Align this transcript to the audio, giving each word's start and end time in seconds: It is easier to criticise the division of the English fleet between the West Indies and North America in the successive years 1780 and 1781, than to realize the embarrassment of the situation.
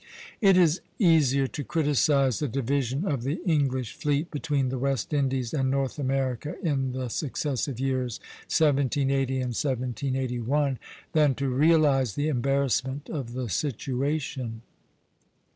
It 0.41 0.57
is 0.57 0.81
easier 0.97 1.45
to 1.45 1.63
criticise 1.63 2.39
the 2.39 2.47
division 2.47 3.05
of 3.05 3.21
the 3.21 3.39
English 3.45 3.93
fleet 3.93 4.31
between 4.31 4.69
the 4.69 4.79
West 4.79 5.13
Indies 5.13 5.53
and 5.53 5.69
North 5.69 5.99
America 5.99 6.55
in 6.63 6.91
the 6.93 7.07
successive 7.07 7.79
years 7.79 8.19
1780 8.45 9.35
and 9.35 9.49
1781, 9.53 10.79
than 11.13 11.35
to 11.35 11.49
realize 11.49 12.15
the 12.15 12.29
embarrassment 12.29 13.11
of 13.11 13.33
the 13.33 13.47
situation. 13.47 14.63